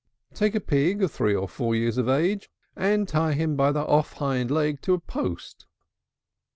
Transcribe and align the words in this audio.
Take 0.33 0.55
a 0.55 0.59
pig 0.59 1.07
three 1.11 1.35
or 1.35 1.47
four 1.47 1.75
years 1.75 1.99
of 1.99 2.09
age, 2.09 2.49
and 2.75 3.07
tie 3.07 3.33
him 3.33 3.55
by 3.55 3.71
the 3.71 3.85
off 3.85 4.13
hind 4.13 4.49
leg 4.49 4.81
to 4.81 4.95
a 4.95 4.99
post. 4.99 5.67